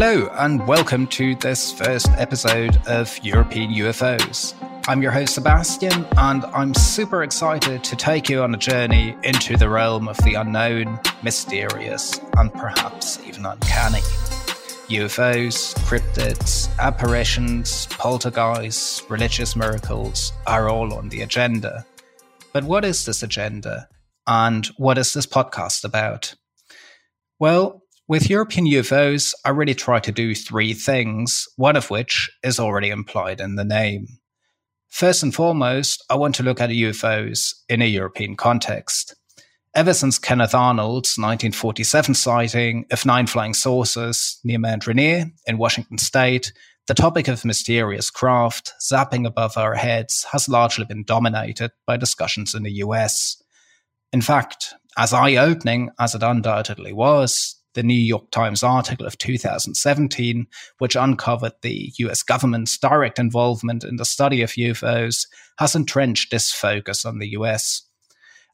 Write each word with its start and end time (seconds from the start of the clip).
Hello, 0.00 0.28
and 0.34 0.64
welcome 0.68 1.08
to 1.08 1.34
this 1.34 1.72
first 1.72 2.08
episode 2.10 2.80
of 2.86 3.18
European 3.24 3.72
UFOs. 3.72 4.54
I'm 4.86 5.02
your 5.02 5.10
host, 5.10 5.34
Sebastian, 5.34 6.06
and 6.16 6.44
I'm 6.44 6.72
super 6.72 7.24
excited 7.24 7.82
to 7.82 7.96
take 7.96 8.28
you 8.28 8.44
on 8.44 8.54
a 8.54 8.58
journey 8.58 9.16
into 9.24 9.56
the 9.56 9.68
realm 9.68 10.06
of 10.06 10.16
the 10.18 10.34
unknown, 10.34 11.00
mysterious, 11.24 12.20
and 12.36 12.52
perhaps 12.52 13.18
even 13.26 13.44
uncanny. 13.44 13.98
UFOs, 14.86 15.74
cryptids, 15.78 16.68
apparitions, 16.78 17.86
poltergeists, 17.86 19.02
religious 19.10 19.56
miracles 19.56 20.32
are 20.46 20.68
all 20.68 20.94
on 20.94 21.08
the 21.08 21.22
agenda. 21.22 21.84
But 22.52 22.62
what 22.62 22.84
is 22.84 23.04
this 23.04 23.24
agenda? 23.24 23.88
And 24.28 24.64
what 24.76 24.96
is 24.96 25.12
this 25.12 25.26
podcast 25.26 25.82
about? 25.82 26.36
Well, 27.40 27.82
with 28.08 28.30
European 28.30 28.66
UFOs, 28.66 29.34
I 29.44 29.50
really 29.50 29.74
try 29.74 30.00
to 30.00 30.10
do 30.10 30.34
three 30.34 30.72
things, 30.72 31.46
one 31.56 31.76
of 31.76 31.90
which 31.90 32.30
is 32.42 32.58
already 32.58 32.88
implied 32.88 33.40
in 33.40 33.56
the 33.56 33.64
name. 33.64 34.08
First 34.88 35.22
and 35.22 35.34
foremost, 35.34 36.02
I 36.08 36.16
want 36.16 36.34
to 36.36 36.42
look 36.42 36.60
at 36.60 36.70
UFOs 36.70 37.52
in 37.68 37.82
a 37.82 37.84
European 37.84 38.34
context. 38.34 39.14
Ever 39.74 39.92
since 39.92 40.18
Kenneth 40.18 40.54
Arnold's 40.54 41.18
1947 41.18 42.14
sighting 42.14 42.86
of 42.90 43.04
nine 43.04 43.26
flying 43.26 43.52
saucers 43.52 44.40
near 44.42 44.58
Mount 44.58 44.86
Rainier 44.86 45.26
in 45.46 45.58
Washington 45.58 45.98
state, 45.98 46.54
the 46.86 46.94
topic 46.94 47.28
of 47.28 47.44
mysterious 47.44 48.08
craft 48.08 48.72
zapping 48.80 49.26
above 49.26 49.58
our 49.58 49.74
heads 49.74 50.26
has 50.32 50.48
largely 50.48 50.86
been 50.86 51.04
dominated 51.04 51.72
by 51.86 51.98
discussions 51.98 52.54
in 52.54 52.62
the 52.62 52.72
US. 52.72 53.40
In 54.10 54.22
fact, 54.22 54.72
as 54.96 55.12
eye 55.12 55.36
opening 55.36 55.90
as 56.00 56.14
it 56.14 56.22
undoubtedly 56.22 56.94
was, 56.94 57.57
the 57.74 57.82
New 57.82 57.94
York 57.94 58.30
Times 58.30 58.62
article 58.62 59.06
of 59.06 59.18
2017, 59.18 60.46
which 60.78 60.96
uncovered 60.96 61.52
the 61.62 61.92
US 61.98 62.22
government's 62.22 62.76
direct 62.78 63.18
involvement 63.18 63.84
in 63.84 63.96
the 63.96 64.04
study 64.04 64.42
of 64.42 64.50
UFOs, 64.52 65.26
has 65.58 65.74
entrenched 65.74 66.30
this 66.30 66.52
focus 66.52 67.04
on 67.04 67.18
the 67.18 67.30
US. 67.30 67.82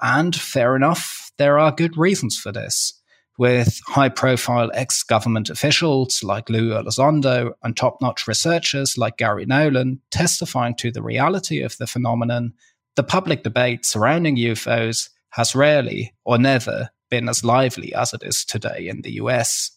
And 0.00 0.34
fair 0.34 0.76
enough, 0.76 1.30
there 1.38 1.58
are 1.58 1.72
good 1.72 1.96
reasons 1.96 2.36
for 2.36 2.52
this. 2.52 2.94
With 3.38 3.80
high 3.86 4.08
profile 4.08 4.68
ex 4.74 5.04
government 5.04 5.48
officials 5.48 6.24
like 6.24 6.50
Lou 6.50 6.70
Elizondo 6.70 7.52
and 7.62 7.76
top 7.76 7.98
notch 8.02 8.26
researchers 8.26 8.98
like 8.98 9.16
Garry 9.16 9.46
Nolan 9.46 10.00
testifying 10.10 10.74
to 10.76 10.90
the 10.90 11.02
reality 11.02 11.62
of 11.62 11.76
the 11.78 11.86
phenomenon, 11.86 12.54
the 12.96 13.04
public 13.04 13.44
debate 13.44 13.86
surrounding 13.86 14.36
UFOs 14.36 15.08
has 15.30 15.54
rarely 15.54 16.14
or 16.24 16.36
never 16.36 16.90
been 17.10 17.28
as 17.28 17.44
lively 17.44 17.94
as 17.94 18.12
it 18.12 18.22
is 18.22 18.44
today 18.44 18.88
in 18.88 19.02
the 19.02 19.12
US. 19.12 19.70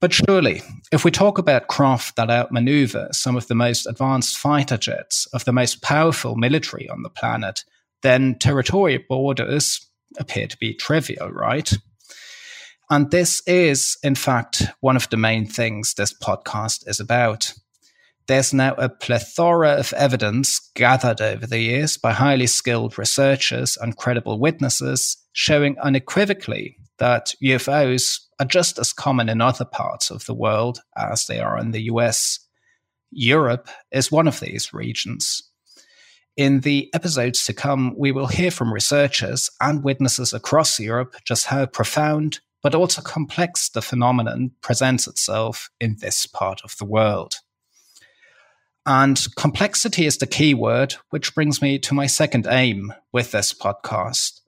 But 0.00 0.14
surely, 0.14 0.62
if 0.90 1.04
we 1.04 1.10
talk 1.10 1.36
about 1.36 1.68
craft 1.68 2.16
that 2.16 2.30
outmaneuver 2.30 3.08
some 3.12 3.36
of 3.36 3.48
the 3.48 3.54
most 3.54 3.86
advanced 3.86 4.38
fighter 4.38 4.78
jets 4.78 5.26
of 5.34 5.44
the 5.44 5.52
most 5.52 5.82
powerful 5.82 6.36
military 6.36 6.88
on 6.88 7.02
the 7.02 7.10
planet, 7.10 7.64
then 8.02 8.38
territorial 8.38 9.02
borders 9.08 9.86
appear 10.18 10.46
to 10.46 10.56
be 10.56 10.72
trivial, 10.72 11.28
right? 11.30 11.70
And 12.88 13.10
this 13.10 13.42
is, 13.46 13.98
in 14.02 14.14
fact, 14.14 14.64
one 14.80 14.96
of 14.96 15.08
the 15.10 15.18
main 15.18 15.46
things 15.46 15.94
this 15.94 16.12
podcast 16.12 16.88
is 16.88 16.98
about. 16.98 17.52
There's 18.26 18.54
now 18.54 18.74
a 18.74 18.88
plethora 18.88 19.72
of 19.72 19.92
evidence 19.92 20.70
gathered 20.74 21.20
over 21.20 21.46
the 21.46 21.60
years 21.60 21.98
by 21.98 22.12
highly 22.12 22.46
skilled 22.46 22.98
researchers 22.98 23.76
and 23.76 23.96
credible 23.96 24.40
witnesses 24.40 25.19
showing 25.32 25.78
unequivocally 25.78 26.76
that 26.98 27.34
UFOs 27.42 28.18
are 28.38 28.46
just 28.46 28.78
as 28.78 28.92
common 28.92 29.28
in 29.28 29.40
other 29.40 29.64
parts 29.64 30.10
of 30.10 30.26
the 30.26 30.34
world 30.34 30.80
as 30.96 31.26
they 31.26 31.40
are 31.40 31.58
in 31.58 31.70
the 31.70 31.82
US. 31.82 32.38
Europe 33.10 33.68
is 33.90 34.12
one 34.12 34.28
of 34.28 34.40
these 34.40 34.72
regions. 34.72 35.42
In 36.36 36.60
the 36.60 36.88
episodes 36.94 37.44
to 37.44 37.52
come, 37.52 37.94
we 37.98 38.12
will 38.12 38.28
hear 38.28 38.50
from 38.50 38.72
researchers 38.72 39.50
and 39.60 39.82
witnesses 39.82 40.32
across 40.32 40.78
Europe 40.78 41.16
just 41.24 41.46
how 41.46 41.66
profound 41.66 42.40
but 42.62 42.74
also 42.74 43.02
complex 43.02 43.70
the 43.70 43.82
phenomenon 43.82 44.52
presents 44.60 45.06
itself 45.06 45.70
in 45.80 45.96
this 46.00 46.26
part 46.26 46.60
of 46.62 46.76
the 46.78 46.84
world. 46.84 47.34
And 48.86 49.24
complexity 49.36 50.06
is 50.06 50.18
the 50.18 50.26
key 50.26 50.54
word, 50.54 50.94
which 51.10 51.34
brings 51.34 51.62
me 51.62 51.78
to 51.80 51.94
my 51.94 52.06
second 52.06 52.46
aim 52.48 52.92
with 53.12 53.30
this 53.30 53.52
podcast. 53.52 54.40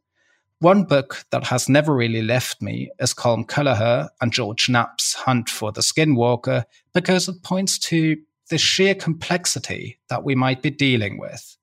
One 0.62 0.84
book 0.84 1.24
that 1.32 1.42
has 1.48 1.68
never 1.68 1.92
really 1.92 2.22
left 2.22 2.62
me 2.62 2.92
is 3.00 3.12
Colm 3.12 3.48
Kelleher 3.48 4.10
and 4.20 4.32
George 4.32 4.68
Knapp's 4.68 5.12
Hunt 5.12 5.48
for 5.48 5.72
the 5.72 5.80
Skinwalker 5.80 6.66
because 6.94 7.28
it 7.28 7.42
points 7.42 7.80
to 7.80 8.16
the 8.48 8.58
sheer 8.58 8.94
complexity 8.94 9.98
that 10.08 10.22
we 10.22 10.36
might 10.36 10.62
be 10.62 10.70
dealing 10.70 11.18
with. 11.18 11.56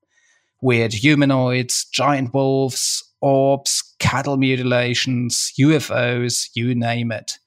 Weird 0.61 0.91
humanoids, 0.91 1.85
giant 1.85 2.33
wolves, 2.33 3.01
orbs, 3.21 3.95
cattle 3.99 4.35
mutilations, 4.35 5.53
UFOs, 5.57 6.49
you 6.53 6.75
name 6.75 7.13
it. 7.13 7.39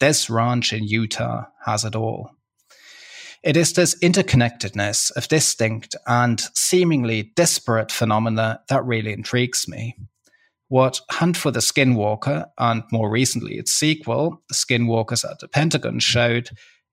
This 0.00 0.28
ranch 0.28 0.74
in 0.74 0.84
Utah 0.84 1.44
has 1.64 1.86
it 1.86 1.96
all. 1.96 2.32
It 3.42 3.56
is 3.56 3.72
this 3.72 3.94
interconnectedness 4.00 5.16
of 5.16 5.26
distinct 5.28 5.96
and 6.06 6.38
seemingly 6.52 7.32
disparate 7.34 7.90
phenomena 7.90 8.60
that 8.68 8.84
really 8.84 9.14
intrigues 9.14 9.66
me. 9.66 9.96
What 10.68 11.00
Hunt 11.10 11.36
for 11.36 11.50
the 11.50 11.60
Skinwalker, 11.60 12.46
and 12.58 12.82
more 12.92 13.10
recently 13.10 13.56
its 13.56 13.72
sequel, 13.72 14.42
Skinwalkers 14.52 15.28
at 15.28 15.38
the 15.40 15.48
Pentagon, 15.48 15.98
showed 15.98 16.50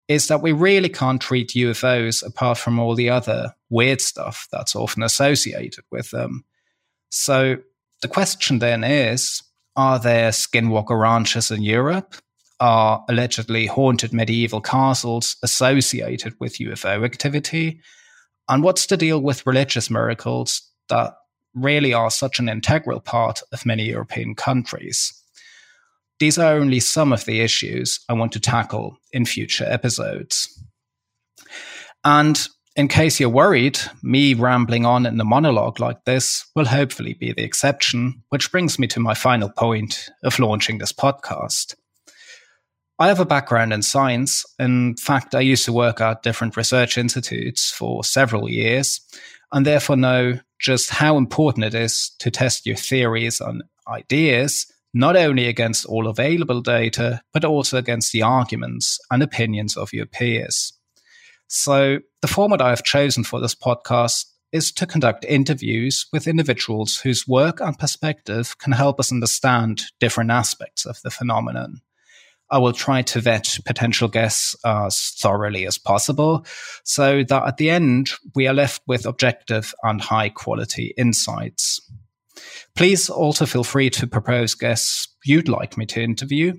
is 0.07 0.27
that 0.27 0.41
we 0.41 0.51
really 0.51 0.89
can't 0.89 1.21
treat 1.21 1.49
UFOs 1.49 2.25
apart 2.25 2.57
from 2.57 2.79
all 2.79 2.95
the 2.95 3.09
other 3.09 3.53
weird 3.69 4.01
stuff 4.01 4.47
that's 4.51 4.75
often 4.75 5.03
associated 5.03 5.83
with 5.91 6.11
them. 6.11 6.45
So 7.09 7.57
the 8.01 8.07
question 8.07 8.59
then 8.59 8.83
is 8.83 9.41
are 9.75 9.99
there 9.99 10.29
skinwalker 10.29 10.99
ranches 10.99 11.51
in 11.51 11.63
Europe? 11.63 12.15
Are 12.59 13.03
allegedly 13.09 13.65
haunted 13.65 14.13
medieval 14.13 14.61
castles 14.61 15.35
associated 15.43 16.35
with 16.39 16.59
UFO 16.59 17.03
activity? 17.03 17.81
And 18.47 18.63
what's 18.63 18.85
the 18.85 18.95
deal 18.95 19.19
with 19.19 19.45
religious 19.45 19.89
miracles 19.89 20.61
that 20.87 21.15
really 21.55 21.93
are 21.93 22.11
such 22.11 22.39
an 22.39 22.49
integral 22.49 22.99
part 22.99 23.41
of 23.51 23.65
many 23.65 23.85
European 23.85 24.35
countries? 24.35 25.13
These 26.19 26.37
are 26.37 26.53
only 26.53 26.79
some 26.79 27.11
of 27.11 27.25
the 27.25 27.41
issues 27.41 27.99
I 28.07 28.13
want 28.13 28.31
to 28.33 28.39
tackle 28.39 28.97
in 29.11 29.25
future 29.25 29.65
episodes. 29.67 30.47
And 32.03 32.47
in 32.75 32.87
case 32.87 33.19
you're 33.19 33.29
worried, 33.29 33.79
me 34.03 34.33
rambling 34.33 34.85
on 34.85 35.05
in 35.05 35.19
a 35.19 35.25
monologue 35.25 35.79
like 35.79 36.03
this 36.05 36.45
will 36.55 36.65
hopefully 36.65 37.13
be 37.13 37.31
the 37.31 37.43
exception, 37.43 38.21
which 38.29 38.51
brings 38.51 38.77
me 38.77 38.87
to 38.87 38.99
my 38.99 39.13
final 39.13 39.49
point 39.49 40.09
of 40.23 40.39
launching 40.39 40.77
this 40.77 40.91
podcast. 40.91 41.75
I 42.97 43.07
have 43.07 43.19
a 43.19 43.25
background 43.25 43.73
in 43.73 43.81
science. 43.81 44.45
In 44.57 44.95
fact, 44.95 45.35
I 45.35 45.41
used 45.41 45.65
to 45.65 45.73
work 45.73 45.99
at 45.99 46.23
different 46.23 46.55
research 46.55 46.97
institutes 46.97 47.71
for 47.71 48.03
several 48.05 48.49
years, 48.49 49.01
and 49.51 49.65
therefore 49.65 49.97
know 49.97 50.39
just 50.59 50.89
how 50.89 51.17
important 51.17 51.65
it 51.65 51.75
is 51.75 52.11
to 52.19 52.31
test 52.31 52.65
your 52.65 52.75
theories 52.75 53.39
and 53.41 53.63
ideas 53.87 54.65
not 54.95 55.17
only 55.17 55.47
against 55.47 55.85
all 55.85 56.07
available 56.07 56.61
data, 56.61 57.21
but 57.33 57.43
also 57.43 57.77
against 57.77 58.13
the 58.13 58.21
arguments 58.21 58.97
and 59.11 59.21
opinions 59.21 59.75
of 59.75 59.91
your 59.91 60.05
peers. 60.05 60.71
So, 61.47 61.99
the 62.21 62.29
format 62.29 62.61
I 62.61 62.69
have 62.69 62.83
chosen 62.83 63.25
for 63.25 63.41
this 63.41 63.53
podcast 63.53 64.25
is 64.53 64.71
to 64.71 64.87
conduct 64.87 65.25
interviews 65.25 66.05
with 66.13 66.27
individuals 66.27 66.97
whose 66.97 67.27
work 67.27 67.59
and 67.59 67.77
perspective 67.77 68.57
can 68.57 68.71
help 68.71 68.99
us 68.99 69.11
understand 69.11 69.83
different 69.99 70.31
aspects 70.31 70.85
of 70.85 71.01
the 71.01 71.11
phenomenon. 71.11 71.81
I 72.51 72.57
will 72.57 72.73
try 72.73 73.01
to 73.01 73.21
vet 73.21 73.57
potential 73.65 74.07
guests 74.07 74.55
as 74.65 75.13
thoroughly 75.19 75.65
as 75.65 75.77
possible 75.77 76.45
so 76.83 77.23
that 77.23 77.47
at 77.47 77.57
the 77.57 77.69
end 77.69 78.11
we 78.35 78.47
are 78.47 78.53
left 78.53 78.81
with 78.87 79.05
objective 79.05 79.73
and 79.83 80.01
high 80.01 80.29
quality 80.29 80.93
insights. 80.97 81.81
Please 82.75 83.09
also 83.09 83.45
feel 83.45 83.63
free 83.63 83.89
to 83.89 84.05
propose 84.05 84.53
guests 84.53 85.07
you'd 85.23 85.47
like 85.47 85.77
me 85.77 85.85
to 85.87 86.03
interview. 86.03 86.53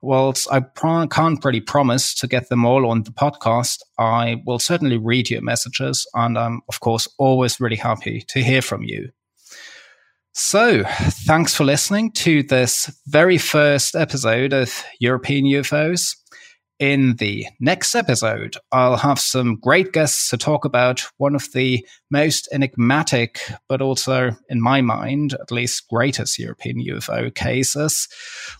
Whilst 0.00 0.50
I 0.50 0.60
pro- 0.60 1.08
can't 1.08 1.44
really 1.44 1.60
promise 1.60 2.14
to 2.16 2.28
get 2.28 2.48
them 2.48 2.64
all 2.64 2.88
on 2.88 3.02
the 3.02 3.10
podcast, 3.10 3.78
I 3.98 4.42
will 4.46 4.60
certainly 4.60 4.96
read 4.96 5.28
your 5.28 5.42
messages, 5.42 6.06
and 6.14 6.38
I'm, 6.38 6.60
of 6.68 6.80
course, 6.80 7.08
always 7.18 7.60
really 7.60 7.76
happy 7.76 8.22
to 8.28 8.42
hear 8.42 8.62
from 8.62 8.84
you. 8.84 9.10
So, 10.38 10.82
thanks 10.84 11.54
for 11.54 11.64
listening 11.64 12.10
to 12.12 12.42
this 12.42 12.94
very 13.06 13.38
first 13.38 13.96
episode 13.96 14.52
of 14.52 14.84
European 15.00 15.46
UFOs. 15.46 16.14
In 16.78 17.16
the 17.16 17.46
next 17.58 17.94
episode, 17.94 18.58
I'll 18.70 18.98
have 18.98 19.18
some 19.18 19.56
great 19.56 19.94
guests 19.94 20.28
to 20.28 20.36
talk 20.36 20.66
about 20.66 21.00
one 21.16 21.34
of 21.34 21.50
the 21.54 21.86
most 22.10 22.50
enigmatic, 22.52 23.40
but 23.66 23.80
also, 23.80 24.36
in 24.50 24.60
my 24.60 24.82
mind, 24.82 25.32
at 25.32 25.50
least 25.50 25.88
greatest 25.88 26.38
European 26.38 26.84
UFO 26.84 27.34
cases, 27.34 28.06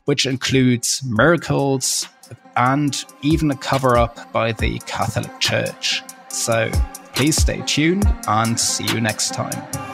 which 0.07 0.25
includes 0.25 1.03
miracles, 1.07 2.09
and 2.57 3.05
even 3.21 3.51
a 3.51 3.57
cover 3.57 3.99
up 3.99 4.33
by 4.33 4.53
the 4.53 4.79
Catholic 4.87 5.41
Church. 5.41 6.03
So 6.31 6.71
please 7.15 7.37
stay 7.37 7.61
tuned 7.67 8.07
and 8.27 8.59
see 8.59 8.87
you 8.95 8.99
next 9.03 9.35
time. 9.35 9.86